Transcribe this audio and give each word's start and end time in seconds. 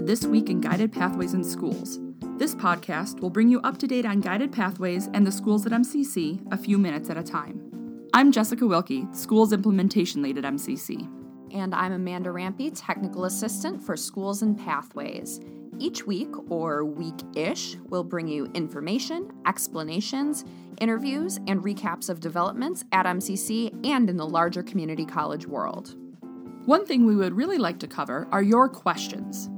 to 0.00 0.06
This 0.06 0.24
Week 0.24 0.48
in 0.48 0.62
Guided 0.62 0.92
Pathways 0.92 1.34
in 1.34 1.44
Schools. 1.44 1.98
This 2.38 2.54
podcast 2.54 3.20
will 3.20 3.28
bring 3.28 3.50
you 3.50 3.60
up 3.60 3.76
to 3.78 3.86
date 3.86 4.06
on 4.06 4.20
guided 4.20 4.50
pathways 4.50 5.10
and 5.12 5.26
the 5.26 5.32
schools 5.32 5.66
at 5.66 5.72
MCC 5.72 6.40
a 6.50 6.56
few 6.56 6.78
minutes 6.78 7.10
at 7.10 7.18
a 7.18 7.22
time. 7.22 8.08
I'm 8.14 8.32
Jessica 8.32 8.66
Wilkie, 8.66 9.06
Schools 9.12 9.52
Implementation 9.52 10.22
Lead 10.22 10.38
at 10.38 10.44
MCC. 10.44 11.06
And 11.52 11.74
I'm 11.74 11.92
Amanda 11.92 12.30
Rampy, 12.30 12.70
Technical 12.70 13.26
Assistant 13.26 13.82
for 13.82 13.94
Schools 13.94 14.40
and 14.40 14.58
Pathways. 14.58 15.38
Each 15.78 16.06
week, 16.06 16.30
or 16.50 16.82
week 16.86 17.20
ish, 17.36 17.76
we'll 17.90 18.04
bring 18.04 18.26
you 18.26 18.46
information, 18.54 19.30
explanations, 19.46 20.46
interviews, 20.80 21.38
and 21.46 21.62
recaps 21.62 22.08
of 22.08 22.20
developments 22.20 22.84
at 22.92 23.04
MCC 23.04 23.86
and 23.86 24.08
in 24.08 24.16
the 24.16 24.26
larger 24.26 24.62
community 24.62 25.04
college 25.04 25.46
world. 25.46 25.94
One 26.64 26.86
thing 26.86 27.04
we 27.04 27.16
would 27.16 27.34
really 27.34 27.58
like 27.58 27.78
to 27.80 27.86
cover 27.86 28.28
are 28.32 28.42
your 28.42 28.66
questions. 28.66 29.50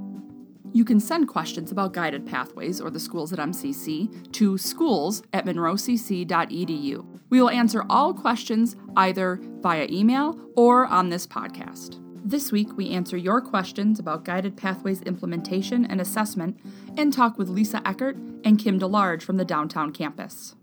You 0.73 0.85
can 0.87 1.01
send 1.01 1.29
questions 1.29 1.71
about 1.71 1.93
guided 1.93 2.27
pathways 2.27 2.81
or 2.81 2.91
the 2.91 3.01
schools 3.01 3.33
at 3.33 3.39
MCC 3.39 4.33
to 4.33 4.57
schools 4.57 5.23
at 5.33 5.45
monroecc.edu. 5.45 7.21
We 7.29 7.41
will 7.41 7.51
answer 7.51 7.85
all 7.91 8.15
questions 8.15 8.77
either 8.97 9.39
via 9.61 9.87
email 9.91 10.39
or 10.57 10.87
on 10.87 11.11
this 11.11 11.27
podcast. 11.27 11.99
This 12.25 12.53
week, 12.53 12.77
we 12.77 12.91
answer 12.91 13.17
your 13.17 13.41
questions 13.41 13.99
about 13.99 14.25
guided 14.25 14.57
pathways 14.57 15.03
implementation 15.03 15.85
and 15.85 16.01
assessment 16.01 16.59
and 16.97 17.13
talk 17.13 17.37
with 17.37 17.49
Lisa 17.49 17.83
Ekiert 17.85 18.17
and 18.45 18.59
Kim 18.59 18.79
DeLardge 18.79 19.23
from 19.23 19.37
the 19.37 19.45
downtown 19.45 19.93
campus. 19.93 20.55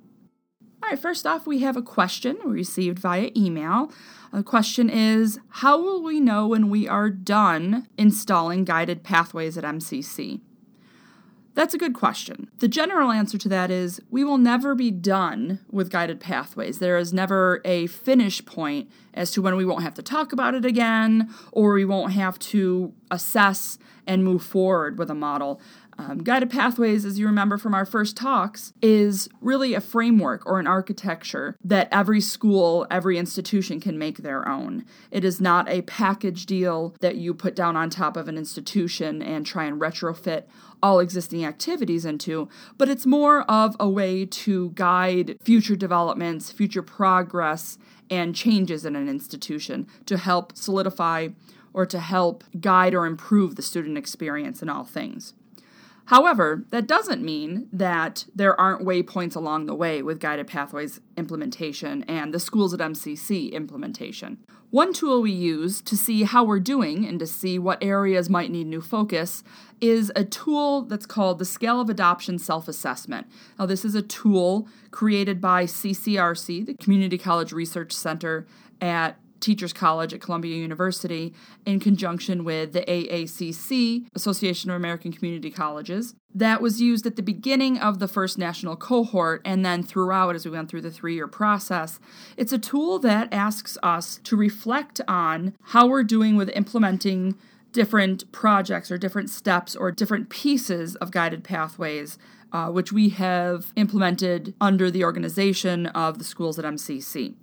All 0.89 0.93
right, 0.93 0.99
first 0.99 1.27
off, 1.27 1.45
we 1.45 1.59
have 1.59 1.77
a 1.77 1.83
question 1.83 2.39
we 2.43 2.51
received 2.51 2.97
via 2.97 3.29
email. 3.37 3.91
The 4.33 4.41
question 4.41 4.89
is 4.89 5.39
How 5.49 5.79
will 5.79 6.01
we 6.01 6.19
know 6.19 6.47
when 6.47 6.71
we 6.71 6.87
are 6.87 7.11
done 7.11 7.87
installing 7.95 8.63
guided 8.63 9.03
pathways 9.03 9.55
at 9.55 9.63
MCC? 9.63 10.41
That's 11.53 11.75
a 11.75 11.77
good 11.77 11.93
question. 11.93 12.49
The 12.57 12.67
general 12.67 13.11
answer 13.11 13.37
to 13.37 13.49
that 13.49 13.69
is 13.69 14.01
we 14.09 14.23
will 14.23 14.39
never 14.39 14.73
be 14.73 14.89
done 14.89 15.59
with 15.69 15.91
guided 15.91 16.19
pathways. 16.19 16.79
There 16.79 16.97
is 16.97 17.13
never 17.13 17.61
a 17.65 17.85
finish 17.85 18.43
point 18.43 18.89
as 19.13 19.29
to 19.31 19.43
when 19.43 19.55
we 19.55 19.65
won't 19.65 19.83
have 19.83 19.93
to 19.95 20.01
talk 20.01 20.33
about 20.33 20.55
it 20.55 20.65
again 20.65 21.31
or 21.51 21.73
we 21.73 21.85
won't 21.85 22.13
have 22.13 22.39
to 22.39 22.93
assess 23.11 23.77
and 24.07 24.23
move 24.23 24.41
forward 24.41 24.97
with 24.97 25.11
a 25.11 25.15
model. 25.15 25.61
Um, 25.99 26.23
Guided 26.23 26.49
Pathways, 26.49 27.03
as 27.03 27.19
you 27.19 27.25
remember 27.25 27.57
from 27.57 27.73
our 27.73 27.85
first 27.85 28.15
talks, 28.15 28.71
is 28.81 29.27
really 29.41 29.73
a 29.73 29.81
framework 29.81 30.45
or 30.45 30.57
an 30.57 30.65
architecture 30.65 31.57
that 31.61 31.89
every 31.91 32.21
school, 32.21 32.87
every 32.89 33.17
institution 33.17 33.81
can 33.81 33.97
make 33.97 34.19
their 34.19 34.47
own. 34.47 34.85
It 35.11 35.25
is 35.25 35.41
not 35.41 35.67
a 35.67 35.81
package 35.81 36.45
deal 36.45 36.95
that 37.01 37.17
you 37.17 37.33
put 37.33 37.53
down 37.53 37.75
on 37.75 37.89
top 37.89 38.15
of 38.15 38.29
an 38.29 38.37
institution 38.37 39.21
and 39.21 39.45
try 39.45 39.65
and 39.65 39.79
retrofit 39.79 40.45
all 40.81 40.99
existing 40.99 41.43
activities 41.43 42.05
into, 42.05 42.47
but 42.77 42.87
it's 42.87 43.05
more 43.05 43.41
of 43.51 43.75
a 43.77 43.89
way 43.89 44.25
to 44.25 44.69
guide 44.75 45.35
future 45.43 45.75
developments, 45.75 46.49
future 46.49 46.81
progress, 46.81 47.77
and 48.09 48.33
changes 48.33 48.85
in 48.85 48.95
an 48.95 49.09
institution 49.09 49.85
to 50.05 50.17
help 50.17 50.55
solidify 50.55 51.27
or 51.73 51.85
to 51.85 51.99
help 51.99 52.45
guide 52.61 52.95
or 52.95 53.05
improve 53.05 53.57
the 53.57 53.61
student 53.61 53.97
experience 53.97 54.61
in 54.61 54.69
all 54.69 54.85
things. 54.85 55.33
However, 56.09 56.65
that 56.71 56.87
doesn't 56.87 57.23
mean 57.23 57.67
that 57.71 58.25
there 58.33 58.59
aren't 58.59 58.83
waypoints 58.83 59.35
along 59.35 59.67
the 59.67 59.75
way 59.75 60.01
with 60.01 60.19
Guided 60.19 60.47
Pathways 60.47 60.99
implementation 61.15 62.01
and 62.07 62.33
the 62.33 62.39
Schools 62.39 62.73
at 62.73 62.79
MCC 62.79 63.51
implementation. 63.51 64.39
One 64.71 64.91
tool 64.91 65.21
we 65.21 65.31
use 65.31 65.81
to 65.83 65.95
see 65.95 66.23
how 66.23 66.43
we're 66.43 66.59
doing 66.59 67.05
and 67.05 67.19
to 67.19 67.27
see 67.27 67.59
what 67.59 67.83
areas 67.83 68.27
might 68.27 68.49
need 68.49 68.65
new 68.65 68.81
focus 68.81 69.43
is 69.81 70.11
a 70.15 70.23
tool 70.23 70.81
that's 70.81 71.05
called 71.05 71.37
the 71.37 71.45
Scale 71.45 71.79
of 71.79 71.91
Adoption 71.91 72.39
Self 72.39 72.67
Assessment. 72.67 73.27
Now, 73.59 73.67
this 73.67 73.85
is 73.85 73.93
a 73.93 74.01
tool 74.01 74.67
created 74.89 75.39
by 75.39 75.65
CCRC, 75.65 76.65
the 76.65 76.73
Community 76.73 77.19
College 77.19 77.51
Research 77.51 77.91
Center 77.91 78.47
at 78.81 79.19
Teachers 79.39 79.73
College 79.73 80.13
at 80.13 80.21
Columbia 80.21 80.55
University 80.55 81.33
in 81.65 81.79
conjunction 81.79 82.43
with 82.43 82.73
the 82.73 82.81
AACC, 82.81 84.07
Association 84.15 84.69
of 84.69 84.75
American 84.75 85.11
Community 85.11 85.51
Colleges. 85.51 86.15
That 86.33 86.61
was 86.61 86.79
used 86.79 87.05
at 87.07 87.15
the 87.15 87.23
beginning 87.23 87.79
of 87.79 87.99
the 87.99 88.07
first 88.07 88.37
national 88.37 88.75
cohort 88.75 89.41
and 89.43 89.65
then 89.65 89.81
throughout 89.81 90.35
as 90.35 90.45
we 90.45 90.51
went 90.51 90.69
through 90.69 90.81
the 90.81 90.91
three 90.91 91.15
year 91.15 91.27
process. 91.27 91.99
It's 92.37 92.53
a 92.53 92.59
tool 92.59 92.99
that 92.99 93.33
asks 93.33 93.77
us 93.81 94.19
to 94.23 94.35
reflect 94.35 95.01
on 95.07 95.55
how 95.61 95.87
we're 95.87 96.03
doing 96.03 96.35
with 96.35 96.49
implementing 96.49 97.35
different 97.71 98.31
projects 98.31 98.91
or 98.91 98.97
different 98.97 99.29
steps 99.29 99.75
or 99.75 99.91
different 99.91 100.29
pieces 100.29 100.95
of 100.97 101.11
guided 101.11 101.43
pathways. 101.43 102.17
Uh, 102.51 102.67
which 102.67 102.91
we 102.91 103.09
have 103.09 103.71
implemented 103.75 104.55
under 104.59 104.89
the 104.89 105.03
organization 105.03 105.85
of 105.85 106.17
the 106.17 106.23
schools 106.23 106.57
at 106.57 106.65
MCC. 106.65 107.35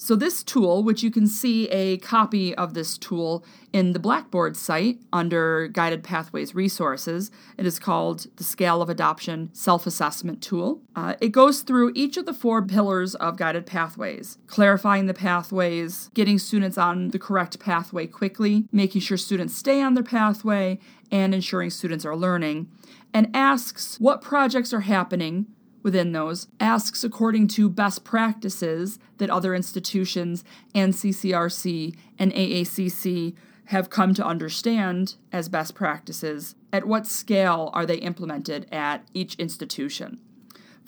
So, 0.00 0.14
this 0.14 0.44
tool, 0.44 0.84
which 0.84 1.02
you 1.02 1.10
can 1.10 1.26
see 1.26 1.68
a 1.70 1.98
copy 1.98 2.54
of 2.54 2.72
this 2.72 2.96
tool 2.96 3.44
in 3.72 3.94
the 3.94 3.98
Blackboard 3.98 4.56
site 4.56 5.00
under 5.12 5.66
Guided 5.66 6.04
Pathways 6.04 6.54
Resources, 6.54 7.32
it 7.56 7.66
is 7.66 7.80
called 7.80 8.28
the 8.36 8.44
Scale 8.44 8.80
of 8.80 8.88
Adoption 8.88 9.50
Self 9.52 9.88
Assessment 9.88 10.40
Tool. 10.40 10.80
Uh, 10.94 11.14
it 11.20 11.30
goes 11.30 11.62
through 11.62 11.90
each 11.96 12.16
of 12.16 12.26
the 12.26 12.32
four 12.32 12.62
pillars 12.62 13.16
of 13.16 13.36
Guided 13.36 13.66
Pathways 13.66 14.38
clarifying 14.46 15.06
the 15.06 15.14
pathways, 15.14 16.10
getting 16.14 16.38
students 16.38 16.78
on 16.78 17.08
the 17.08 17.18
correct 17.18 17.58
pathway 17.58 18.06
quickly, 18.06 18.68
making 18.70 19.00
sure 19.00 19.16
students 19.16 19.56
stay 19.56 19.82
on 19.82 19.94
their 19.94 20.04
pathway, 20.04 20.78
and 21.10 21.34
ensuring 21.34 21.70
students 21.70 22.04
are 22.04 22.16
learning, 22.16 22.68
and 23.12 23.34
asks 23.34 23.98
what 23.98 24.22
projects 24.22 24.72
are 24.72 24.82
happening 24.82 25.46
within 25.82 26.12
those 26.12 26.48
asks 26.60 27.04
according 27.04 27.48
to 27.48 27.68
best 27.68 28.04
practices 28.04 28.98
that 29.18 29.30
other 29.30 29.54
institutions 29.54 30.44
and 30.74 30.92
CCRC 30.94 31.96
and 32.18 32.32
AACC 32.32 33.34
have 33.66 33.90
come 33.90 34.14
to 34.14 34.24
understand 34.24 35.16
as 35.30 35.48
best 35.48 35.74
practices. 35.74 36.54
At 36.72 36.86
what 36.86 37.06
scale 37.06 37.70
are 37.74 37.84
they 37.84 37.96
implemented 37.96 38.66
at 38.72 39.06
each 39.12 39.34
institution? 39.34 40.20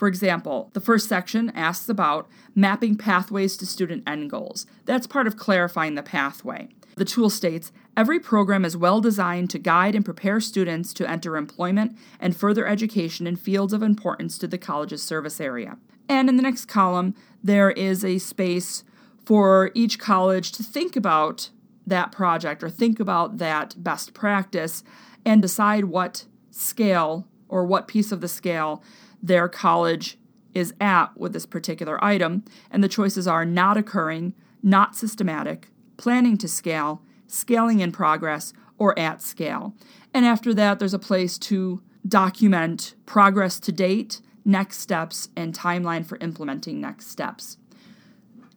For 0.01 0.09
example, 0.09 0.71
the 0.73 0.81
first 0.81 1.11
section 1.11 1.51
asks 1.51 1.87
about 1.91 2.27
mapping 2.55 2.97
pathways 2.97 3.59
to 3.59 3.67
student 3.67 4.03
end 4.07 4.31
goals. 4.31 4.65
That's 4.87 5.07
part 5.07 5.27
of 5.27 5.37
clarifying 5.37 5.95
the 5.95 6.03
pathway. 6.03 6.71
The 6.97 7.05
tool 7.05 7.29
states 7.29 7.71
every 7.99 8.19
program 8.19 8.65
is 8.65 8.79
well 8.79 9.03
designed 9.03 9.51
to 9.51 9.59
guide 9.59 9.95
and 9.95 10.03
prepare 10.03 10.41
students 10.41 10.95
to 10.95 11.07
enter 11.07 11.37
employment 11.37 11.99
and 12.19 12.35
further 12.35 12.67
education 12.67 13.27
in 13.27 13.37
fields 13.37 13.75
of 13.75 13.83
importance 13.83 14.39
to 14.39 14.47
the 14.49 14.57
college's 14.57 15.03
service 15.03 15.39
area. 15.39 15.77
And 16.09 16.31
in 16.31 16.37
the 16.37 16.43
next 16.43 16.65
column, 16.65 17.15
there 17.45 17.71
is 17.71 18.03
a 18.03 18.17
space 18.17 18.85
for 19.27 19.71
each 19.75 19.99
college 19.99 20.51
to 20.53 20.63
think 20.63 20.97
about 20.97 21.51
that 21.87 22.11
project 22.11 22.65
or 22.65 22.71
think 22.71 23.01
about 23.01 23.37
that 23.37 23.75
best 23.77 24.15
practice 24.15 24.83
and 25.27 25.43
decide 25.43 25.85
what 25.85 26.25
scale 26.51 27.27
or 27.51 27.67
what 27.67 27.87
piece 27.87 28.13
of 28.13 28.23
the 28.23 28.29
scale 28.29 28.83
their 29.23 29.49
college 29.49 30.19
is 30.55 30.75
at 30.81 31.17
with 31.17 31.33
this 31.33 31.47
particular 31.47 32.03
item, 32.05 32.45
and 32.71 32.83
the 32.83 32.89
choices 32.89 33.27
are 33.27 33.45
not 33.45 33.77
occurring, 33.77 34.35
not 34.63 34.97
systematic, 34.97 35.69
planning 35.97 36.37
to 36.39 36.49
scale, 36.49 37.03
scaling 37.27 37.81
in 37.81 37.93
progress, 37.93 38.53
or 38.79 38.99
at 38.99 39.23
scale. 39.23 39.75
And 40.13 40.25
after 40.25 40.53
that, 40.55 40.79
there's 40.79 40.95
a 40.95 40.99
place 40.99 41.39
to 41.39 41.83
document 42.07 42.95
progress 43.07 43.61
to 43.61 43.73
date, 43.73 44.21
next 44.45 44.79
steps, 44.79 45.29
and 45.37 45.57
timeline 45.57 46.05
for 46.05 46.19
implementing 46.19 46.81
next 46.81 47.09
steps. 47.09 47.59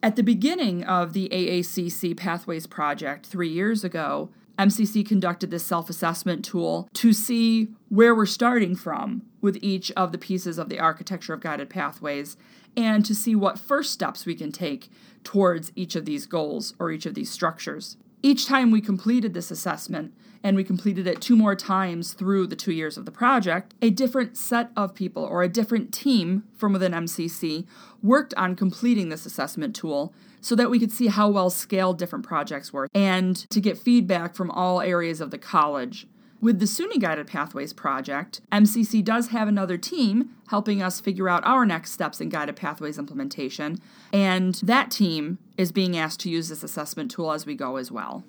At 0.02 0.16
the 0.16 0.22
beginning 0.22 0.84
of 0.84 1.12
the 1.12 1.28
AACC 1.30 2.16
Pathways 2.16 2.66
Project 2.66 3.26
three 3.26 3.48
years 3.48 3.84
ago, 3.84 4.30
MCC 4.58 5.06
conducted 5.06 5.50
this 5.50 5.66
self 5.66 5.90
assessment 5.90 6.44
tool 6.44 6.88
to 6.94 7.12
see 7.12 7.68
where 7.88 8.14
we're 8.14 8.26
starting 8.26 8.76
from 8.76 9.22
with 9.40 9.58
each 9.60 9.90
of 9.92 10.12
the 10.12 10.18
pieces 10.18 10.58
of 10.58 10.68
the 10.68 10.78
architecture 10.78 11.34
of 11.34 11.40
guided 11.40 11.68
pathways 11.68 12.36
and 12.76 13.04
to 13.04 13.14
see 13.14 13.34
what 13.34 13.58
first 13.58 13.92
steps 13.92 14.26
we 14.26 14.34
can 14.34 14.52
take 14.52 14.90
towards 15.22 15.72
each 15.74 15.96
of 15.96 16.04
these 16.04 16.26
goals 16.26 16.74
or 16.78 16.90
each 16.90 17.06
of 17.06 17.14
these 17.14 17.30
structures. 17.30 17.96
Each 18.24 18.46
time 18.46 18.70
we 18.70 18.80
completed 18.80 19.34
this 19.34 19.50
assessment, 19.50 20.14
and 20.42 20.56
we 20.56 20.64
completed 20.64 21.06
it 21.06 21.20
two 21.20 21.36
more 21.36 21.54
times 21.54 22.14
through 22.14 22.46
the 22.46 22.56
two 22.56 22.72
years 22.72 22.96
of 22.96 23.04
the 23.04 23.12
project, 23.12 23.74
a 23.82 23.90
different 23.90 24.38
set 24.38 24.70
of 24.78 24.94
people 24.94 25.22
or 25.22 25.42
a 25.42 25.48
different 25.48 25.92
team 25.92 26.44
from 26.56 26.72
within 26.72 26.92
MCC 26.92 27.66
worked 28.02 28.32
on 28.38 28.56
completing 28.56 29.10
this 29.10 29.26
assessment 29.26 29.76
tool 29.76 30.14
so 30.40 30.54
that 30.54 30.70
we 30.70 30.80
could 30.80 30.90
see 30.90 31.08
how 31.08 31.28
well 31.28 31.50
scaled 31.50 31.98
different 31.98 32.24
projects 32.24 32.72
were 32.72 32.88
and 32.94 33.36
to 33.50 33.60
get 33.60 33.76
feedback 33.76 34.34
from 34.34 34.50
all 34.50 34.80
areas 34.80 35.20
of 35.20 35.30
the 35.30 35.36
college. 35.36 36.06
With 36.40 36.58
the 36.58 36.66
SUNY 36.66 37.00
Guided 37.00 37.26
Pathways 37.26 37.72
project, 37.72 38.42
MCC 38.52 39.02
does 39.02 39.28
have 39.28 39.48
another 39.48 39.78
team 39.78 40.36
helping 40.48 40.82
us 40.82 41.00
figure 41.00 41.28
out 41.28 41.44
our 41.46 41.64
next 41.64 41.92
steps 41.92 42.20
in 42.20 42.28
Guided 42.28 42.56
Pathways 42.56 42.98
implementation, 42.98 43.78
and 44.12 44.54
that 44.56 44.90
team 44.90 45.38
is 45.56 45.72
being 45.72 45.96
asked 45.96 46.20
to 46.20 46.30
use 46.30 46.50
this 46.50 46.62
assessment 46.62 47.10
tool 47.10 47.32
as 47.32 47.46
we 47.46 47.54
go 47.54 47.76
as 47.76 47.90
well. 47.90 48.24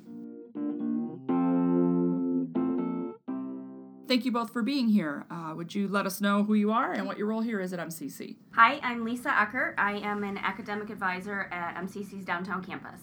thank 4.15 4.23
you 4.23 4.31
both 4.31 4.53
for 4.53 4.61
being 4.61 4.87
here. 4.87 5.25
Uh, 5.29 5.53
would 5.55 5.75
you 5.75 5.89
let 5.89 6.05
us 6.05 6.21
know 6.21 6.41
who 6.43 6.53
you 6.53 6.71
are 6.71 6.93
and 6.93 7.05
what 7.05 7.17
your 7.17 7.27
role 7.27 7.41
here 7.41 7.59
is 7.59 7.73
at 7.73 7.79
MCC? 7.79 8.37
Hi, 8.51 8.79
I'm 8.81 9.03
Lisa 9.03 9.27
Ekiert. 9.29 9.75
I 9.77 9.97
am 9.97 10.23
an 10.23 10.37
academic 10.37 10.89
advisor 10.89 11.49
at 11.51 11.75
MCC's 11.75 12.23
downtown 12.23 12.63
campus. 12.63 13.01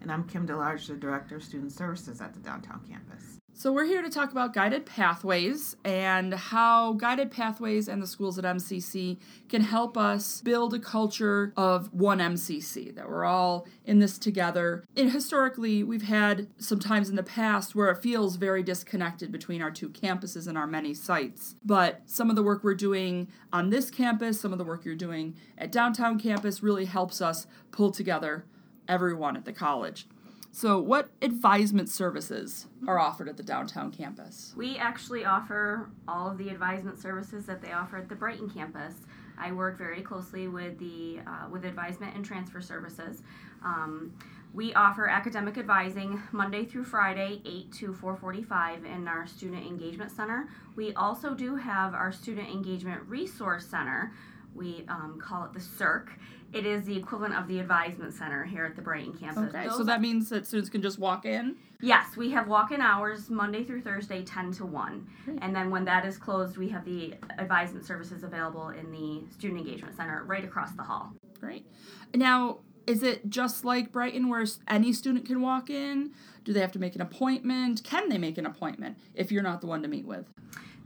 And 0.00 0.12
I'm 0.12 0.22
Kim 0.28 0.46
DeLardge, 0.46 0.86
the 0.86 0.94
Director 0.94 1.36
of 1.36 1.42
Student 1.42 1.72
Services 1.72 2.20
at 2.20 2.34
the 2.34 2.38
downtown 2.40 2.80
campus. 2.88 3.40
So, 3.56 3.70
we're 3.70 3.84
here 3.84 4.02
to 4.02 4.10
talk 4.10 4.32
about 4.32 4.52
guided 4.52 4.84
pathways 4.84 5.76
and 5.84 6.34
how 6.34 6.94
guided 6.94 7.30
pathways 7.30 7.86
and 7.86 8.02
the 8.02 8.06
schools 8.08 8.36
at 8.36 8.44
MCC 8.44 9.16
can 9.48 9.62
help 9.62 9.96
us 9.96 10.40
build 10.40 10.74
a 10.74 10.80
culture 10.80 11.52
of 11.56 11.94
one 11.94 12.18
MCC, 12.18 12.92
that 12.96 13.08
we're 13.08 13.24
all 13.24 13.68
in 13.84 14.00
this 14.00 14.18
together. 14.18 14.82
And 14.96 15.12
historically, 15.12 15.84
we've 15.84 16.02
had 16.02 16.48
some 16.58 16.80
times 16.80 17.08
in 17.08 17.14
the 17.14 17.22
past 17.22 17.76
where 17.76 17.90
it 17.90 18.02
feels 18.02 18.34
very 18.34 18.64
disconnected 18.64 19.30
between 19.30 19.62
our 19.62 19.70
two 19.70 19.88
campuses 19.88 20.48
and 20.48 20.58
our 20.58 20.66
many 20.66 20.92
sites. 20.92 21.54
But 21.64 22.02
some 22.06 22.30
of 22.30 22.36
the 22.36 22.42
work 22.42 22.64
we're 22.64 22.74
doing 22.74 23.28
on 23.52 23.70
this 23.70 23.88
campus, 23.88 24.40
some 24.40 24.50
of 24.50 24.58
the 24.58 24.64
work 24.64 24.84
you're 24.84 24.96
doing 24.96 25.36
at 25.56 25.70
downtown 25.70 26.18
campus 26.18 26.60
really 26.60 26.86
helps 26.86 27.20
us 27.20 27.46
pull 27.70 27.92
together 27.92 28.46
everyone 28.88 29.36
at 29.36 29.44
the 29.44 29.52
college. 29.52 30.08
So, 30.54 30.78
what 30.78 31.08
advisement 31.20 31.88
services 31.88 32.68
are 32.86 32.96
offered 32.96 33.28
at 33.28 33.36
the 33.36 33.42
downtown 33.42 33.90
campus? 33.90 34.54
We 34.56 34.76
actually 34.76 35.24
offer 35.24 35.90
all 36.06 36.30
of 36.30 36.38
the 36.38 36.48
advisement 36.48 36.96
services 36.96 37.44
that 37.46 37.60
they 37.60 37.72
offer 37.72 37.96
at 37.96 38.08
the 38.08 38.14
Brighton 38.14 38.48
campus. 38.48 38.94
I 39.36 39.50
work 39.50 39.76
very 39.76 40.00
closely 40.00 40.46
with 40.46 40.78
the 40.78 41.18
uh, 41.26 41.48
with 41.50 41.64
advisement 41.64 42.14
and 42.14 42.24
transfer 42.24 42.60
services. 42.60 43.22
Um, 43.64 44.16
we 44.52 44.72
offer 44.74 45.08
academic 45.08 45.58
advising 45.58 46.22
Monday 46.30 46.64
through 46.64 46.84
Friday, 46.84 47.42
8 47.44 47.72
to 47.72 47.92
4:45 47.92 48.84
in 48.84 49.08
our 49.08 49.26
student 49.26 49.66
engagement 49.66 50.12
center. 50.12 50.48
We 50.76 50.94
also 50.94 51.34
do 51.34 51.56
have 51.56 51.94
our 51.94 52.12
student 52.12 52.48
engagement 52.48 53.02
resource 53.08 53.66
center. 53.66 54.12
We 54.54 54.84
um, 54.88 55.18
call 55.20 55.44
it 55.44 55.52
the 55.52 55.60
CIRC. 55.60 56.08
It 56.52 56.66
is 56.66 56.84
the 56.84 56.96
equivalent 56.96 57.34
of 57.34 57.48
the 57.48 57.58
advisement 57.58 58.14
center 58.14 58.44
here 58.44 58.64
at 58.64 58.76
the 58.76 58.82
Brighton 58.82 59.12
campus. 59.12 59.52
Okay, 59.52 59.66
Those 59.66 59.76
so 59.76 59.84
that 59.84 60.00
means 60.00 60.28
that 60.28 60.46
students 60.46 60.70
can 60.70 60.82
just 60.82 61.00
walk 61.00 61.26
in? 61.26 61.56
Yes, 61.80 62.16
we 62.16 62.30
have 62.30 62.46
walk 62.46 62.70
in 62.70 62.80
hours 62.80 63.28
Monday 63.28 63.64
through 63.64 63.82
Thursday, 63.82 64.22
10 64.22 64.52
to 64.52 64.64
1. 64.64 65.06
Great. 65.24 65.38
And 65.42 65.54
then 65.54 65.70
when 65.70 65.84
that 65.86 66.06
is 66.06 66.16
closed, 66.16 66.56
we 66.56 66.68
have 66.68 66.84
the 66.84 67.14
advisement 67.38 67.84
services 67.84 68.22
available 68.22 68.68
in 68.68 68.92
the 68.92 69.22
Student 69.34 69.60
Engagement 69.60 69.96
Center 69.96 70.22
right 70.24 70.44
across 70.44 70.72
the 70.72 70.82
hall. 70.82 71.12
Great. 71.40 71.66
Now, 72.14 72.58
is 72.86 73.02
it 73.02 73.28
just 73.28 73.64
like 73.64 73.92
Brighton 73.92 74.28
where 74.28 74.44
any 74.68 74.92
student 74.92 75.26
can 75.26 75.40
walk 75.40 75.70
in? 75.70 76.12
Do 76.44 76.52
they 76.52 76.60
have 76.60 76.72
to 76.72 76.78
make 76.78 76.94
an 76.94 77.00
appointment? 77.00 77.82
Can 77.82 78.08
they 78.08 78.18
make 78.18 78.38
an 78.38 78.46
appointment 78.46 78.98
if 79.14 79.32
you're 79.32 79.42
not 79.42 79.60
the 79.60 79.66
one 79.66 79.82
to 79.82 79.88
meet 79.88 80.06
with? 80.06 80.26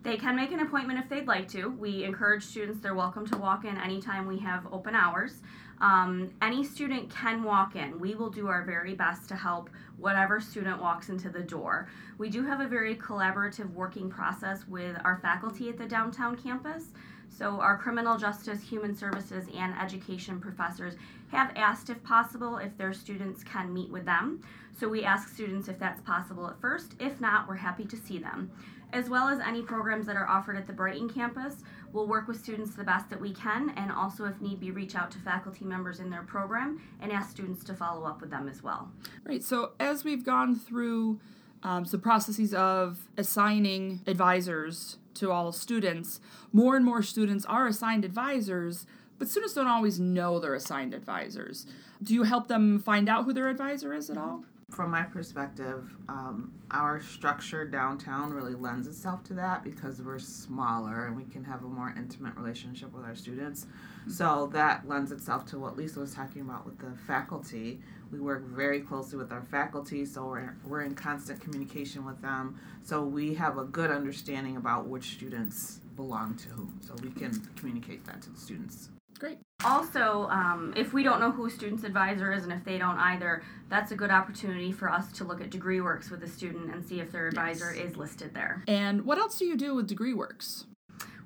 They 0.03 0.17
can 0.17 0.37
make 0.37 0.53
an 0.53 0.61
appointment 0.61 1.00
if 1.00 1.09
they'd 1.09 1.27
like 1.27 1.49
to. 1.49 1.71
We 1.71 2.05
encourage 2.05 2.45
students, 2.45 2.81
they're 2.81 2.95
welcome 2.95 3.27
to 3.27 3.37
walk 3.37 3.65
in 3.65 3.77
anytime 3.77 4.27
we 4.27 4.39
have 4.39 4.67
open 4.73 4.95
hours. 4.95 5.41
Um, 5.81 6.31
any 6.41 6.62
student 6.65 7.11
can 7.11 7.43
walk 7.43 7.75
in. 7.75 7.99
We 7.99 8.15
will 8.15 8.31
do 8.31 8.47
our 8.47 8.65
very 8.65 8.95
best 8.95 9.29
to 9.29 9.37
help 9.37 9.71
whatever 9.97 10.41
student 10.41 10.81
walks 10.81 11.09
into 11.09 11.29
the 11.31 11.43
door. 11.43 11.89
We 12.17 12.31
do 12.31 12.45
have 12.45 12.61
a 12.61 12.69
very 12.69 12.95
collaborative 12.95 13.73
working 13.73 14.09
process 14.09 14.67
with 14.69 14.97
our 15.05 15.19
faculty 15.19 15.69
at 15.69 15.79
the 15.79 15.87
downtown 15.87 16.37
campus. 16.37 16.87
So, 17.29 17.61
our 17.61 17.77
criminal 17.77 18.17
justice, 18.17 18.62
human 18.62 18.97
services, 18.97 19.47
and 19.55 19.75
education 19.79 20.41
professors 20.41 20.95
have 21.30 21.52
asked 21.56 21.90
if 21.90 22.02
possible 22.02 22.58
if 22.58 22.76
their 22.76 22.92
students 22.92 23.44
can 23.44 23.72
meet 23.72 23.90
with 23.90 24.04
them. 24.04 24.42
So, 24.78 24.88
we 24.88 25.04
ask 25.04 25.28
students 25.28 25.69
if 25.69 25.78
that's 25.78 26.00
possible 26.02 26.48
at 26.48 26.60
first. 26.60 26.94
If 27.00 27.20
not, 27.20 27.48
we're 27.48 27.56
happy 27.56 27.84
to 27.84 27.96
see 27.96 28.19
them. 28.19 28.50
As 28.92 29.10
well 29.10 29.28
as 29.28 29.38
any 29.40 29.60
programs 29.60 30.06
that 30.06 30.16
are 30.16 30.28
offered 30.28 30.56
at 30.56 30.66
the 30.66 30.72
Brighton 30.72 31.10
campus, 31.10 31.56
we'll 31.92 32.06
work 32.06 32.26
with 32.26 32.40
students 32.40 32.75
the 32.75 32.84
best 32.84 33.10
that 33.10 33.20
we 33.20 33.34
can, 33.34 33.70
and 33.76 33.92
also, 33.92 34.25
if 34.25 34.40
need 34.40 34.60
be, 34.60 34.70
reach 34.70 34.94
out 34.94 35.10
to 35.10 35.19
faculty 35.19 35.64
members 35.64 36.00
in 36.00 36.08
their 36.08 36.22
program 36.22 36.80
and 37.00 37.12
ask 37.12 37.30
students 37.30 37.62
to 37.64 37.75
follow 37.75 38.06
up 38.06 38.20
with 38.22 38.30
them 38.30 38.48
as 38.48 38.62
well. 38.62 38.90
Right. 39.25 39.42
So, 39.42 39.72
as 39.78 40.04
we've 40.04 40.25
gone 40.25 40.56
through 40.56 41.20
um, 41.62 41.84
some 41.84 42.00
processes 42.00 42.54
of 42.54 43.08
assigning 43.19 44.00
advisors 44.06 44.96
to 45.14 45.32
all 45.32 45.52
students, 45.52 46.20
more 46.52 46.75
and 46.75 46.84
more 46.84 47.02
students 47.02 47.44
are 47.44 47.66
assigned 47.66 48.06
advisors, 48.06 48.86
but 49.19 49.29
students 49.29 49.55
don't 49.55 49.67
always 49.67 49.99
know 49.99 50.38
they're 50.38 50.55
assigned 50.55 50.94
advisors. 50.94 51.67
Do 52.03 52.15
you 52.15 52.23
help 52.23 52.49
them 52.49 52.79
find 52.79 53.09
out 53.09 53.25
who 53.25 53.32
their 53.32 53.49
advisor 53.49 53.93
is 53.93 54.11
at 54.11 54.17
all? 54.17 54.44
From 54.70 54.91
my 54.91 55.03
perspective, 55.03 55.91
um, 56.11 56.53
our 56.70 57.00
structure 57.00 57.65
downtown 57.65 58.35
really 58.35 58.55
lends 58.55 58.87
itself 58.87 59.25
to 59.25 59.35
that 59.35 59.65
because 59.65 60.03
we're 60.03 60.19
smaller 60.19 61.06
and 61.06 61.17
we 61.17 61.25
can 61.25 61.43
have 61.43 61.65
a 61.65 61.69
more 61.69 61.94
intimate 61.97 62.37
relationship 62.37 62.93
with 62.93 63.03
our 63.03 63.15
students. 63.15 63.67
So 64.09 64.50
that 64.53 64.87
lends 64.87 65.11
itself 65.11 65.47
to 65.47 65.59
what 65.59 65.79
Lisa 65.79 66.00
was 66.00 66.12
talking 66.12 66.43
about 66.43 66.67
with 66.67 66.79
the 66.79 66.93
faculty. 67.06 67.81
We 68.12 68.21
work 68.21 68.44
very 68.44 68.81
closely 68.81 69.17
with 69.17 69.32
our 69.32 69.43
faculty, 69.43 70.05
so 70.05 70.26
we're, 70.26 70.55
we're 70.67 70.82
in 70.82 70.94
constant 70.94 71.41
communication 71.41 72.05
with 72.05 72.21
them. 72.21 72.61
So 72.82 73.03
we 73.03 73.35
have 73.35 73.56
a 73.56 73.64
good 73.64 73.91
understanding 73.91 74.59
about 74.59 74.87
which 74.87 75.12
students 75.14 75.81
belong 75.97 76.35
to 76.37 76.49
whom. 76.50 76.79
So 76.87 76.94
we 77.03 77.11
can 77.11 77.41
communicate 77.56 78.05
that 78.05 78.21
to 78.23 78.31
the 78.31 78.38
students. 78.38 78.91
Great. 79.19 79.38
Also, 79.65 80.29
um, 80.31 80.73
if 80.76 80.93
we 80.93 81.03
don't 81.03 81.19
know 81.19 81.32
who 81.32 81.47
a 81.47 81.50
student's 81.50 81.82
advisor 81.82 82.32
is 82.32 82.44
and 82.44 82.53
if 82.53 82.65
they 82.65 82.79
don't 82.79 82.97
either, 82.99 83.43
that's 83.69 83.91
a 83.91 83.97
good 83.97 84.11
opportunity 84.11 84.70
for 84.70 84.88
us 84.91 85.11
to 85.12 85.25
look 85.25 85.41
at 85.41 85.50
degree 85.50 85.81
works 85.81 86.11
with 86.11 86.23
a 86.23 86.29
student 86.29 86.73
and 86.73 86.85
see 86.85 87.00
if 87.00 87.11
their 87.11 87.26
advisor 87.26 87.75
Yes. 87.75 87.91
is 87.91 87.97
listed 87.97 88.32
there. 88.35 88.62
And 88.69 89.05
what 89.05 89.19
else 89.19 89.38
do 89.38 89.44
you 89.44 89.56
do 89.56 89.75
with 89.75 89.88
Degree 89.88 90.15
Works? 90.15 90.67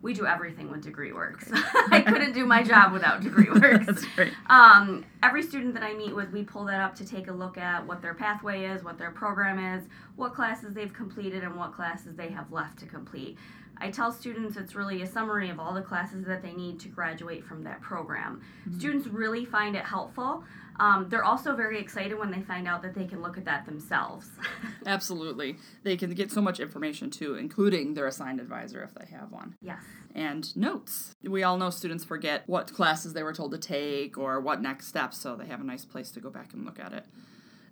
We 0.01 0.15
do 0.15 0.27
everything 0.27 0.69
with 0.69 0.83
degree 0.83 1.13
works. 1.13 1.49
I 1.53 2.01
couldn't 2.05 2.33
do 2.33 2.45
my 2.45 2.65
job 2.65 2.93
without 2.93 3.21
degree 3.21 3.49
works. 3.61 3.87
That's 3.87 4.05
great. 4.17 4.33
Um, 4.49 5.05
every 5.23 5.45
student 5.45 5.75
that 5.75 5.85
I 5.85 5.95
meet 5.95 6.13
with, 6.13 6.33
we 6.33 6.43
pull 6.43 6.65
that 6.65 6.81
up 6.81 6.97
to 6.97 7.07
take 7.07 7.29
a 7.29 7.33
look 7.33 7.57
at 7.57 7.87
what 7.87 8.03
their 8.03 8.13
pathway 8.13 8.65
is, 8.65 8.83
what 8.83 8.99
their 8.99 9.13
program 9.13 9.61
is, 9.79 9.85
what 10.17 10.35
classes 10.35 10.75
they've 10.75 10.93
completed, 10.93 11.45
and 11.45 11.55
what 11.55 11.73
classes 11.73 12.17
they 12.17 12.31
have 12.31 12.51
left 12.51 12.81
to 12.81 12.87
complete. 12.87 13.39
I 13.83 13.91
tell 13.91 14.13
students 14.13 14.57
it's 14.57 14.77
really 14.77 15.03
a 15.03 15.07
summary 15.07 15.51
of 15.51 15.59
all 15.59 15.75
the 15.75 15.83
classes 15.83 16.25
that 16.27 16.41
they 16.41 16.53
need 16.53 16.79
to 16.81 16.89
graduate 16.89 17.45
from 17.45 17.65
that 17.65 17.81
program. 17.81 18.41
Students 18.79 19.09
really 19.09 19.45
find 19.45 19.75
it 19.75 19.85
helpful. 19.85 20.45
Um, 20.79 21.09
they're 21.09 21.25
also 21.25 21.57
very 21.57 21.81
excited 21.81 22.17
when 22.17 22.31
they 22.31 22.43
find 22.43 22.69
out 22.69 22.83
that 22.83 22.95
they 22.95 23.07
can 23.07 23.23
look 23.23 23.37
at 23.37 23.45
that 23.45 23.67
themselves. 23.67 24.29
Absolutely. 24.87 25.57
They 25.83 25.97
can 25.97 26.15
get 26.15 26.31
so 26.31 26.41
much 26.41 26.61
information 26.61 27.11
too, 27.11 27.35
including 27.35 27.95
their 27.95 28.07
assigned 28.07 28.39
advisor 28.39 28.85
if 28.85 28.95
they 28.95 29.13
have 29.15 29.33
one. 29.33 29.57
yes. 29.61 29.83
And 30.15 30.55
notes. 30.57 31.17
We 31.25 31.43
all 31.43 31.57
know 31.57 31.71
students 31.71 32.05
forget 32.05 32.45
what 32.47 32.73
classes 32.73 33.15
they 33.15 33.25
were 33.25 33.33
told 33.33 33.51
to 33.51 33.59
take 33.59 34.17
or 34.17 34.41
what 34.41 34.63
next 34.63 34.87
steps, 34.87 35.19
so 35.19 35.35
they 35.35 35.47
have 35.47 35.61
a 35.61 35.65
nice 35.65 35.85
place 35.85 36.13
to 36.13 36.21
go 36.21 36.31
back 36.31 36.53
and 36.53 36.65
look 36.65 36.79
at 36.79 36.93
it. 36.93 37.05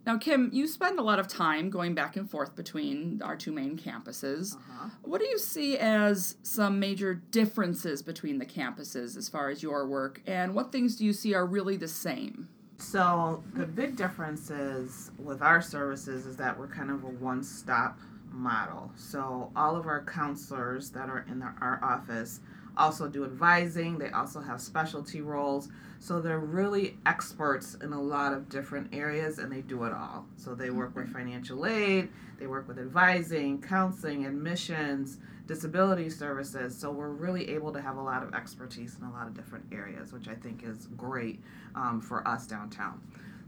Now, 0.06 0.16
Kim, 0.16 0.50
you 0.52 0.66
spend 0.66 0.98
a 0.98 1.02
lot 1.02 1.18
of 1.18 1.28
time 1.28 1.68
going 1.68 1.94
back 1.94 2.16
and 2.16 2.28
forth 2.28 2.56
between 2.56 3.20
our 3.22 3.36
two 3.36 3.52
main 3.52 3.78
campuses. 3.78 4.56
Uh-huh. 4.56 4.88
What 5.02 5.20
do 5.20 5.26
you 5.26 5.38
see 5.38 5.76
as 5.76 6.36
some 6.42 6.80
major 6.80 7.14
differences 7.30 8.02
between 8.02 8.38
the 8.38 8.46
campuses 8.46 9.16
as 9.16 9.28
far 9.28 9.50
as 9.50 9.62
your 9.62 9.86
work, 9.86 10.22
and 10.26 10.54
what 10.54 10.72
things 10.72 10.96
do 10.96 11.04
you 11.04 11.12
see 11.12 11.34
are 11.34 11.46
really 11.46 11.76
the 11.76 11.88
same? 11.88 12.48
So 12.78 13.44
the 13.52 13.66
big 13.66 13.96
difference 13.96 14.50
is 14.50 15.10
with 15.18 15.42
our 15.42 15.60
services 15.60 16.24
is 16.24 16.36
that 16.38 16.58
we're 16.58 16.68
kind 16.68 16.90
of 16.90 17.04
a 17.04 17.08
one-stop 17.08 17.98
model. 18.32 18.90
So 18.96 19.52
all 19.54 19.76
of 19.76 19.86
our 19.86 20.02
counselors 20.04 20.90
that 20.90 21.10
are 21.10 21.26
in 21.30 21.42
our, 21.42 21.54
our 21.60 21.84
office 21.84 22.40
also 22.80 23.08
do 23.08 23.24
advising. 23.24 23.98
They 23.98 24.10
also 24.10 24.40
have 24.40 24.60
specialty 24.60 25.20
roles. 25.20 25.68
So 26.00 26.20
they're 26.20 26.38
really 26.38 26.96
experts 27.04 27.76
in 27.82 27.92
a 27.92 28.00
lot 28.00 28.32
of 28.32 28.48
different 28.48 28.94
areas 28.94 29.38
and 29.38 29.52
they 29.52 29.60
do 29.60 29.84
it 29.84 29.92
all. 29.92 30.24
So 30.36 30.54
they 30.54 30.70
work 30.70 30.96
with 30.96 31.12
financial 31.12 31.66
aid, 31.66 32.08
they 32.38 32.46
work 32.46 32.66
with 32.66 32.78
advising, 32.78 33.60
counseling, 33.60 34.24
admissions, 34.24 35.18
disability 35.46 36.08
services. 36.08 36.74
So 36.76 36.90
we're 36.90 37.10
really 37.10 37.50
able 37.50 37.70
to 37.72 37.82
have 37.82 37.98
a 37.98 38.02
lot 38.02 38.22
of 38.22 38.34
expertise 38.34 38.96
in 38.98 39.04
a 39.04 39.12
lot 39.12 39.26
of 39.26 39.34
different 39.34 39.66
areas, 39.70 40.12
which 40.12 40.26
I 40.26 40.34
think 40.34 40.64
is 40.64 40.88
great 40.96 41.40
um, 41.74 42.00
for 42.00 42.26
us 42.26 42.46
downtown. 42.46 43.00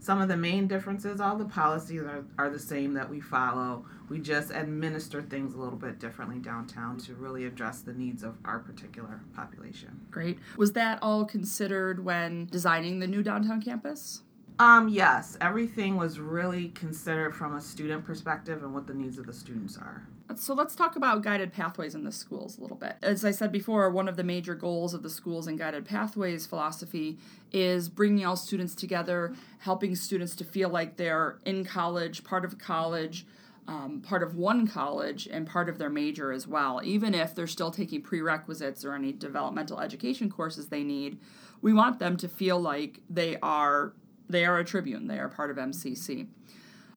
Some 0.03 0.19
of 0.19 0.27
the 0.27 0.35
main 0.35 0.67
differences, 0.67 1.21
all 1.21 1.37
the 1.37 1.45
policies 1.45 2.01
are, 2.01 2.25
are 2.37 2.49
the 2.49 2.59
same 2.59 2.93
that 2.95 3.09
we 3.09 3.21
follow. 3.21 3.85
We 4.09 4.19
just 4.19 4.51
administer 4.51 5.21
things 5.21 5.53
a 5.53 5.57
little 5.57 5.77
bit 5.77 5.97
differently 5.97 6.39
downtown 6.39 6.97
to 7.05 7.15
really 7.15 7.45
address 7.45 7.79
the 7.79 7.93
needs 7.93 8.21
of 8.21 8.35
our 8.43 8.59
particular 8.59 9.21
population. 9.33 10.01
Great. 10.11 10.39
Was 10.57 10.73
that 10.73 10.99
all 11.01 11.23
considered 11.23 12.03
when 12.03 12.47
designing 12.47 12.99
the 12.99 13.07
new 13.07 13.23
downtown 13.23 13.61
campus? 13.61 14.23
Um, 14.59 14.89
yes, 14.89 15.37
everything 15.39 15.95
was 15.95 16.19
really 16.19 16.67
considered 16.75 17.33
from 17.33 17.55
a 17.55 17.61
student 17.61 18.03
perspective 18.03 18.61
and 18.61 18.73
what 18.73 18.87
the 18.87 18.93
needs 18.93 19.17
of 19.17 19.25
the 19.25 19.33
students 19.33 19.77
are. 19.77 20.05
So 20.37 20.53
let's 20.53 20.75
talk 20.75 20.95
about 20.95 21.21
guided 21.21 21.53
pathways 21.53 21.95
in 21.95 22.03
the 22.03 22.11
schools 22.11 22.57
a 22.57 22.61
little 22.61 22.77
bit. 22.77 22.95
As 23.01 23.23
I 23.25 23.31
said 23.31 23.51
before, 23.51 23.89
one 23.89 24.07
of 24.07 24.15
the 24.15 24.23
major 24.23 24.55
goals 24.55 24.93
of 24.93 25.03
the 25.03 25.09
schools 25.09 25.47
and 25.47 25.57
guided 25.57 25.85
pathways 25.85 26.45
philosophy 26.45 27.17
is 27.51 27.89
bringing 27.89 28.25
all 28.25 28.35
students 28.35 28.75
together, 28.75 29.33
helping 29.59 29.95
students 29.95 30.35
to 30.37 30.43
feel 30.43 30.69
like 30.69 30.97
they're 30.97 31.39
in 31.45 31.63
college, 31.63 32.23
part 32.23 32.45
of 32.45 32.57
college, 32.57 33.25
um, 33.67 34.01
part 34.01 34.23
of 34.23 34.35
one 34.35 34.67
college 34.67 35.27
and 35.27 35.47
part 35.47 35.69
of 35.69 35.77
their 35.77 35.89
major 35.89 36.31
as 36.31 36.47
well, 36.47 36.81
even 36.83 37.13
if 37.13 37.33
they're 37.33 37.47
still 37.47 37.71
taking 37.71 38.01
prerequisites 38.01 38.83
or 38.83 38.93
any 38.93 39.13
developmental 39.13 39.79
education 39.79 40.29
courses 40.29 40.67
they 40.67 40.83
need. 40.83 41.19
We 41.61 41.73
want 41.73 41.99
them 41.99 42.17
to 42.17 42.27
feel 42.27 42.59
like 42.59 42.99
they 43.09 43.37
are 43.41 43.93
they 44.29 44.45
are 44.45 44.57
a 44.57 44.65
Tribune, 44.65 45.07
they 45.07 45.19
are 45.19 45.29
part 45.29 45.51
of 45.51 45.57
MCC. 45.57 46.27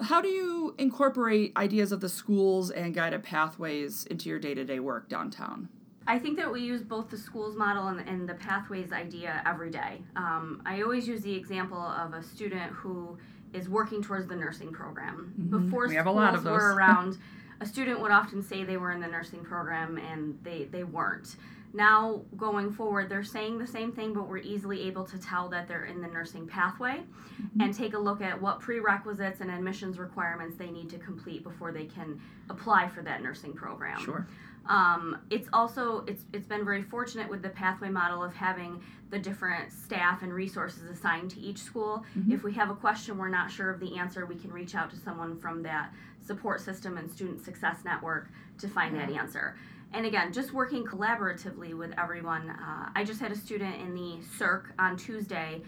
How 0.00 0.20
do 0.20 0.28
you 0.28 0.74
incorporate 0.78 1.52
ideas 1.56 1.92
of 1.92 2.00
the 2.00 2.08
schools 2.08 2.70
and 2.70 2.94
guided 2.94 3.22
pathways 3.22 4.04
into 4.06 4.28
your 4.28 4.38
day 4.38 4.54
to 4.54 4.64
day 4.64 4.78
work 4.78 5.08
downtown? 5.08 5.68
I 6.06 6.18
think 6.18 6.36
that 6.36 6.52
we 6.52 6.60
use 6.60 6.82
both 6.82 7.10
the 7.10 7.18
schools 7.18 7.56
model 7.56 7.88
and, 7.88 8.06
and 8.08 8.28
the 8.28 8.34
pathways 8.34 8.92
idea 8.92 9.42
every 9.44 9.70
day. 9.70 10.02
Um, 10.14 10.62
I 10.64 10.82
always 10.82 11.08
use 11.08 11.22
the 11.22 11.34
example 11.34 11.80
of 11.80 12.14
a 12.14 12.22
student 12.22 12.72
who 12.72 13.18
is 13.52 13.68
working 13.68 14.02
towards 14.02 14.28
the 14.28 14.36
nursing 14.36 14.72
program. 14.72 15.32
Mm-hmm. 15.40 15.66
Before 15.66 15.88
we 15.88 15.96
have 15.96 16.06
a 16.06 16.10
schools 16.10 16.16
lot 16.24 16.34
of 16.34 16.44
those. 16.44 16.52
were 16.52 16.74
around, 16.74 17.18
a 17.60 17.66
student 17.66 18.00
would 18.00 18.10
often 18.10 18.42
say 18.42 18.64
they 18.64 18.76
were 18.76 18.92
in 18.92 19.00
the 19.00 19.06
nursing 19.06 19.44
program 19.44 19.98
and 19.98 20.38
they, 20.42 20.64
they 20.64 20.84
weren't. 20.84 21.36
Now, 21.72 22.22
going 22.36 22.72
forward, 22.72 23.08
they're 23.10 23.22
saying 23.24 23.58
the 23.58 23.66
same 23.66 23.92
thing, 23.92 24.14
but 24.14 24.28
we're 24.28 24.38
easily 24.38 24.82
able 24.86 25.04
to 25.04 25.18
tell 25.18 25.48
that 25.50 25.68
they're 25.68 25.84
in 25.84 26.00
the 26.00 26.08
nursing 26.08 26.46
pathway 26.46 27.02
Mm-hmm. 27.36 27.60
and 27.60 27.74
take 27.74 27.92
a 27.92 27.98
look 27.98 28.22
at 28.22 28.40
what 28.40 28.60
prerequisites 28.60 29.42
and 29.42 29.50
admissions 29.50 29.98
requirements 29.98 30.56
they 30.56 30.70
need 30.70 30.88
to 30.88 30.96
complete 30.96 31.42
before 31.44 31.70
they 31.70 31.84
can 31.84 32.18
apply 32.48 32.88
for 32.88 33.02
that 33.02 33.22
nursing 33.22 33.52
program. 33.52 34.02
Sure. 34.02 34.26
Um, 34.70 35.18
it's 35.28 35.46
also 35.52 36.02
it's 36.06 36.22
it's 36.32 36.46
been 36.46 36.64
very 36.64 36.82
fortunate 36.82 37.28
with 37.28 37.42
the 37.42 37.50
pathway 37.50 37.90
model 37.90 38.24
of 38.24 38.32
having 38.34 38.82
the 39.10 39.18
different 39.18 39.70
staff 39.70 40.22
and 40.22 40.32
resources 40.32 40.88
assigned 40.88 41.30
to 41.32 41.40
each 41.40 41.58
school. 41.58 42.04
If 42.30 42.42
we 42.42 42.54
have 42.54 42.70
a 42.70 42.74
question 42.74 43.18
we're 43.18 43.28
not 43.28 43.50
sure 43.50 43.68
of 43.68 43.80
the 43.80 43.98
answer, 43.98 44.24
we 44.24 44.36
can 44.36 44.50
reach 44.50 44.74
out 44.74 44.88
to 44.92 44.96
someone 44.96 45.38
from 45.38 45.62
that 45.64 45.92
support 46.26 46.60
system 46.60 46.98
and 46.98 47.10
student 47.10 47.44
success 47.44 47.78
network 47.84 48.28
to 48.58 48.68
find 48.68 48.96
that 48.96 49.10
answer. 49.10 49.56
And 49.92 50.04
again, 50.04 50.32
just 50.32 50.52
working 50.52 50.84
collaboratively 50.84 51.74
with 51.74 51.92
everyone. 51.98 52.50
Uh, 52.50 52.90
I 52.94 53.04
just 53.04 53.20
had 53.20 53.32
a 53.32 53.36
student 53.36 53.76
in 53.80 53.94
the 53.94 54.18
CERC 54.38 54.64
on 54.78 54.96
Tuesday 54.96 55.62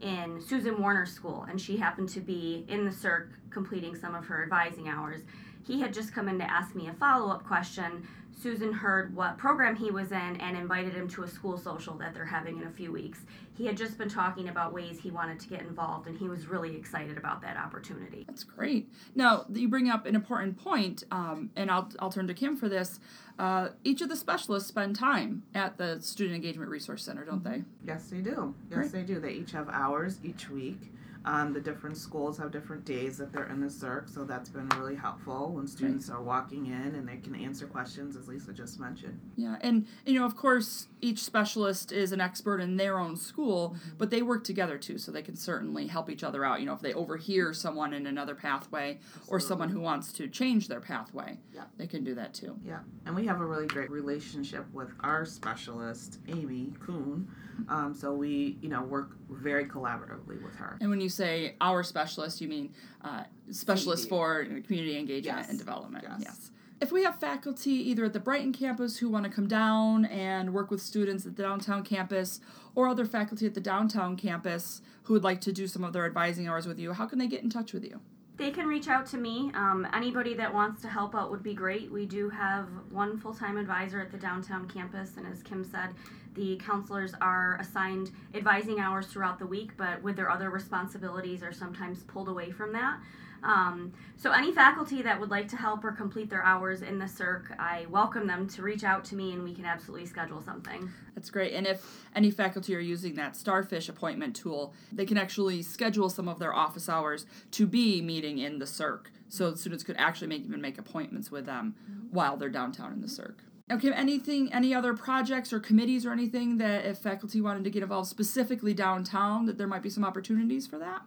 in 0.00 0.40
Susan 0.40 0.80
Warner's 0.80 1.12
school, 1.12 1.46
and 1.48 1.60
she 1.60 1.76
happened 1.76 2.08
to 2.10 2.20
be 2.20 2.64
in 2.68 2.84
the 2.84 2.90
CERC 2.90 3.28
completing 3.50 3.94
some 3.94 4.14
of 4.14 4.26
her 4.26 4.42
advising 4.42 4.88
hours. 4.88 5.22
He 5.66 5.80
had 5.80 5.94
just 5.94 6.12
come 6.14 6.28
in 6.28 6.38
to 6.38 6.50
ask 6.50 6.74
me 6.74 6.88
a 6.88 6.92
follow 6.92 7.30
up 7.32 7.44
question. 7.46 8.06
Susan 8.40 8.72
heard 8.72 9.14
what 9.14 9.38
program 9.38 9.76
he 9.76 9.90
was 9.90 10.10
in 10.10 10.36
and 10.40 10.56
invited 10.56 10.92
him 10.92 11.08
to 11.08 11.22
a 11.22 11.28
school 11.28 11.56
social 11.56 11.94
that 11.94 12.12
they're 12.14 12.24
having 12.26 12.58
in 12.58 12.66
a 12.66 12.70
few 12.70 12.92
weeks. 12.92 13.20
He 13.56 13.64
had 13.66 13.76
just 13.76 13.96
been 13.96 14.08
talking 14.08 14.48
about 14.48 14.72
ways 14.74 14.98
he 15.00 15.10
wanted 15.12 15.38
to 15.40 15.48
get 15.48 15.60
involved, 15.60 16.08
and 16.08 16.18
he 16.18 16.28
was 16.28 16.48
really 16.48 16.76
excited 16.76 17.16
about 17.16 17.40
that 17.42 17.56
opportunity. 17.56 18.24
That's 18.26 18.42
great. 18.42 18.88
Now, 19.14 19.46
you 19.48 19.68
bring 19.68 19.88
up 19.88 20.04
an 20.04 20.16
important 20.16 20.58
point, 20.58 21.04
um, 21.12 21.50
and 21.54 21.70
I'll, 21.70 21.88
I'll 22.00 22.10
turn 22.10 22.26
to 22.26 22.34
Kim 22.34 22.56
for 22.56 22.68
this. 22.68 22.98
Uh, 23.38 23.68
each 23.84 24.02
of 24.02 24.08
the 24.08 24.16
specialists 24.16 24.68
spend 24.68 24.96
time 24.96 25.44
at 25.54 25.78
the 25.78 26.00
Student 26.02 26.34
Engagement 26.36 26.70
Resource 26.70 27.04
Center, 27.04 27.24
don't 27.24 27.44
they? 27.44 27.62
Yes, 27.84 28.06
they 28.10 28.18
do. 28.18 28.54
Yes, 28.68 28.90
Great. 28.90 28.92
they 28.92 29.02
do. 29.02 29.20
They 29.20 29.32
each 29.32 29.52
have 29.52 29.68
hours 29.68 30.18
each 30.24 30.50
week. 30.50 30.80
Um, 31.26 31.54
the 31.54 31.60
different 31.60 31.96
schools 31.96 32.36
have 32.36 32.50
different 32.52 32.84
days 32.84 33.16
that 33.16 33.32
they're 33.32 33.46
in 33.46 33.60
the 33.60 33.68
CERC, 33.68 34.12
so 34.12 34.24
that's 34.24 34.50
been 34.50 34.68
really 34.70 34.94
helpful 34.94 35.52
when 35.52 35.66
students 35.66 36.10
are 36.10 36.22
walking 36.22 36.66
in 36.66 36.94
and 36.94 37.08
they 37.08 37.16
can 37.16 37.34
answer 37.34 37.66
questions, 37.66 38.14
as 38.14 38.28
Lisa 38.28 38.52
just 38.52 38.78
mentioned. 38.78 39.18
Yeah, 39.34 39.56
and 39.62 39.86
you 40.04 40.18
know, 40.20 40.26
of 40.26 40.36
course, 40.36 40.88
each 41.00 41.22
specialist 41.22 41.92
is 41.92 42.12
an 42.12 42.20
expert 42.20 42.60
in 42.60 42.76
their 42.76 42.98
own 42.98 43.16
school, 43.16 43.54
Mm-hmm. 43.74 43.96
but 43.98 44.10
they 44.10 44.20
work 44.20 44.44
together 44.44 44.76
too, 44.76 44.98
so 44.98 45.10
they 45.12 45.22
can 45.22 45.36
certainly 45.36 45.86
help 45.86 46.10
each 46.10 46.22
other 46.24 46.44
out. 46.44 46.60
You 46.60 46.66
know, 46.66 46.74
if 46.74 46.80
they 46.80 46.92
overhear 46.92 47.54
someone 47.54 47.94
in 47.94 48.06
another 48.06 48.34
pathway 48.34 48.98
or 49.28 49.40
someone 49.40 49.70
who 49.70 49.80
wants 49.80 50.12
to 50.14 50.28
change 50.28 50.68
their 50.68 50.80
pathway, 50.80 51.38
Yeah. 51.54 51.64
they 51.78 51.86
can 51.86 52.04
do 52.04 52.14
that 52.16 52.34
too. 52.34 52.58
Yeah, 52.64 52.80
and 53.06 53.14
we 53.16 53.24
have 53.26 53.40
a 53.40 53.46
really 53.46 53.66
great 53.66 53.90
relationship 53.90 54.66
with 54.74 54.90
our 55.00 55.24
specialist, 55.24 56.18
Amy 56.28 56.74
Kuhn. 56.80 57.28
Um, 57.68 57.94
so 57.94 58.12
we, 58.12 58.58
you 58.60 58.68
know, 58.68 58.82
work 58.82 59.16
very 59.34 59.64
collaboratively 59.66 60.42
with 60.42 60.54
her. 60.56 60.76
And 60.80 60.90
when 60.90 61.00
you 61.00 61.08
say 61.08 61.54
our 61.60 61.82
specialist, 61.82 62.40
you 62.40 62.48
mean 62.48 62.72
uh, 63.02 63.24
specialist 63.50 64.08
for 64.08 64.44
community 64.44 64.98
engagement 64.98 65.38
Yes. 65.38 65.48
and 65.50 65.58
development. 65.58 66.04
Yes. 66.20 66.50
If 66.80 66.92
we 66.92 67.04
have 67.04 67.18
faculty 67.20 67.72
either 67.90 68.04
at 68.04 68.12
the 68.12 68.20
Brighton 68.20 68.52
campus 68.52 68.98
who 68.98 69.08
want 69.08 69.24
to 69.24 69.30
come 69.30 69.46
down 69.46 70.04
and 70.06 70.52
work 70.52 70.70
with 70.70 70.82
students 70.82 71.24
at 71.24 71.36
the 71.36 71.42
downtown 71.42 71.82
campus, 71.84 72.40
or 72.74 72.88
other 72.88 73.04
faculty 73.04 73.46
at 73.46 73.54
the 73.54 73.60
downtown 73.60 74.16
campus 74.16 74.82
who 75.04 75.14
would 75.14 75.22
like 75.24 75.40
to 75.42 75.52
do 75.52 75.66
some 75.68 75.84
of 75.84 75.92
their 75.92 76.04
advising 76.04 76.48
hours 76.48 76.66
with 76.66 76.78
you, 76.78 76.92
how 76.92 77.06
can 77.06 77.18
they 77.18 77.28
get 77.28 77.42
in 77.42 77.48
touch 77.50 77.72
with 77.72 77.84
you? 77.84 78.00
They 78.36 78.50
can 78.50 78.66
reach 78.66 78.88
out 78.88 79.06
to 79.06 79.16
me. 79.16 79.52
Um, 79.54 79.86
anybody 79.94 80.34
that 80.34 80.52
wants 80.52 80.82
to 80.82 80.88
help 80.88 81.14
out 81.14 81.30
would 81.30 81.44
be 81.44 81.54
great. 81.54 81.90
We 81.92 82.04
do 82.04 82.28
have 82.30 82.66
one 82.90 83.16
full 83.16 83.32
time 83.32 83.56
advisor 83.56 84.00
at 84.00 84.10
the 84.10 84.18
downtown 84.18 84.66
campus, 84.66 85.12
and 85.16 85.24
as 85.26 85.40
Kim 85.44 85.62
said, 85.62 85.90
the 86.34 86.56
counselors 86.56 87.12
are 87.20 87.56
assigned 87.60 88.10
advising 88.34 88.80
hours 88.80 89.06
throughout 89.06 89.38
the 89.38 89.46
week, 89.46 89.76
but 89.76 90.02
with 90.02 90.16
their 90.16 90.30
other 90.30 90.50
responsibilities 90.50 91.42
are 91.42 91.52
sometimes 91.52 92.02
pulled 92.04 92.28
away 92.28 92.50
from 92.50 92.72
that. 92.72 92.98
Um, 93.44 93.92
so, 94.16 94.32
any 94.32 94.52
faculty 94.52 95.02
that 95.02 95.20
would 95.20 95.30
like 95.30 95.48
to 95.48 95.56
help 95.56 95.84
or 95.84 95.92
complete 95.92 96.30
their 96.30 96.42
hours 96.42 96.80
in 96.80 96.98
the 96.98 97.04
CERC, 97.04 97.58
I 97.58 97.86
welcome 97.90 98.26
them 98.26 98.48
to 98.48 98.62
reach 98.62 98.84
out 98.84 99.04
to 99.06 99.16
me 99.16 99.32
and 99.32 99.44
we 99.44 99.54
can 99.54 99.66
absolutely 99.66 100.06
schedule 100.06 100.40
something. 100.40 100.90
That's 101.14 101.28
great. 101.28 101.52
And 101.52 101.66
if 101.66 101.84
any 102.16 102.30
faculty 102.30 102.74
are 102.74 102.80
using 102.80 103.14
that 103.16 103.36
Starfish 103.36 103.88
appointment 103.88 104.34
tool, 104.34 104.72
they 104.90 105.04
can 105.04 105.18
actually 105.18 105.62
schedule 105.62 106.08
some 106.08 106.26
of 106.26 106.38
their 106.38 106.54
office 106.54 106.88
hours 106.88 107.26
to 107.52 107.66
be 107.66 108.00
meeting 108.00 108.38
in 108.38 108.58
the 108.58 108.64
CERC. 108.64 109.06
So 109.28 109.54
students 109.54 109.84
could 109.84 109.96
actually 109.98 110.28
make 110.28 110.44
even 110.44 110.60
make 110.60 110.78
appointments 110.78 111.30
with 111.30 111.44
them 111.44 111.74
while 112.10 112.36
they're 112.36 112.48
downtown 112.48 112.92
in 112.92 113.00
the 113.02 113.08
CERC. 113.08 113.34
Okay, 113.72 113.90
anything, 113.92 114.52
any 114.52 114.74
other 114.74 114.92
projects 114.92 115.50
or 115.50 115.58
committees 115.58 116.04
or 116.04 116.12
anything 116.12 116.58
that 116.58 116.84
if 116.84 116.98
faculty 116.98 117.40
wanted 117.40 117.64
to 117.64 117.70
get 117.70 117.82
involved 117.82 118.08
specifically 118.08 118.74
downtown, 118.74 119.46
that 119.46 119.56
there 119.56 119.66
might 119.66 119.82
be 119.82 119.88
some 119.88 120.04
opportunities 120.04 120.66
for 120.66 120.78
that? 120.78 121.00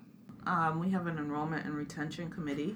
Um, 0.47 0.79
we 0.79 0.89
have 0.89 1.05
an 1.05 1.19
enrollment 1.19 1.67
and 1.67 1.75
retention 1.75 2.31
committee 2.31 2.75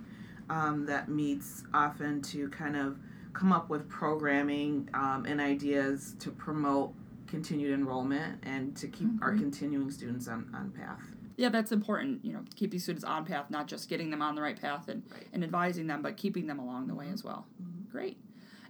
um, 0.52 0.86
that 0.86 1.10
meets 1.10 1.64
often 1.74 2.22
to 2.24 2.48
kind 2.50 2.76
of 2.76 3.00
come 3.34 3.52
up 3.52 3.70
with 3.70 3.90
programming 3.90 4.88
um, 4.94 5.26
and 5.28 5.42
ideas 5.42 6.16
to 6.20 6.30
promote 6.30 6.94
continued 7.26 7.74
enrollment 7.74 8.38
and 8.44 8.76
to 8.78 8.88
keep 8.88 9.10
our 9.22 9.36
continuing 9.36 9.90
students 9.90 10.28
on, 10.28 10.48
on 10.54 10.70
path. 10.72 11.02
Yeah, 11.38 11.50
that's 11.50 11.72
important, 11.72 12.24
you 12.24 12.34
know, 12.34 12.44
keep 12.56 12.70
these 12.70 12.84
students 12.84 13.06
on 13.06 13.26
path, 13.26 13.50
not 13.50 13.66
just 13.66 13.90
getting 13.90 14.12
them 14.12 14.22
on 14.22 14.36
the 14.36 14.44
right 14.44 14.60
path 14.60 14.90
and, 14.90 15.02
and 15.34 15.44
advising 15.44 15.88
them, 15.88 16.04
but 16.04 16.18
keeping 16.18 16.46
them 16.46 16.60
along 16.60 16.86
the 16.86 16.94
way 16.94 17.10
as 17.12 17.24
well. 17.24 17.48
Great. 17.90 18.18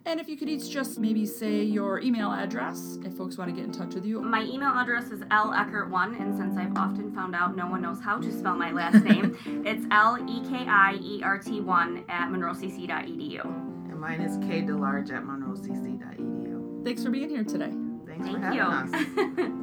And 0.06 0.20
if 0.20 0.28
you 0.28 0.36
could 0.36 0.50
each 0.50 0.70
just 0.70 0.98
maybe 1.00 1.26
say 1.26 1.62
your 1.62 2.00
email 2.00 2.32
address 2.32 2.98
if 3.06 3.14
folks 3.14 3.38
want 3.38 3.52
to 3.52 3.56
get 3.56 3.66
in 3.66 3.72
touch 3.72 3.94
with 3.94 4.06
you. 4.06 4.20
My 4.22 4.42
email 4.42 4.70
address 4.70 5.12
is 5.12 5.20
lekiert1, 5.22 6.20
and 6.20 6.36
since 6.36 6.58
I've 6.58 6.76
often 6.76 7.14
found 7.14 7.36
out 7.36 7.56
no 7.56 7.68
one 7.68 7.82
knows 7.82 8.02
how 8.02 8.20
to 8.20 8.32
spell 8.32 8.56
my 8.56 8.72
last 8.72 9.04
name, 9.04 9.38
it's 9.66 9.86
L 9.92 10.18
E 10.28 10.42
K 10.50 10.66
I 10.68 10.98
E 11.02 11.22
R 11.24 11.38
T 11.38 11.62
1 11.62 12.06
at 12.10 12.30
monroecc.edu. 12.30 13.46
And 13.46 14.00
mine 14.00 14.22
is 14.22 14.38
kdelardge 14.40 15.12
at 15.12 15.24
monroecc.edu. 15.24 16.84
Thanks 16.84 17.04
for 17.04 17.12
being 17.12 17.30
here 17.30 17.44
today. 17.44 17.72
Thanks 18.08 18.28
for 18.28 18.40
Thank 18.40 18.56
having 18.56 18.60
us. 18.60 19.38
you. 19.38 19.58